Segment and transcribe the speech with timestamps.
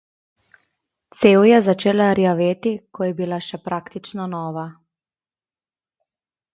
[1.19, 4.67] Cev je začela rjaveti, ko je bila še praktično nova.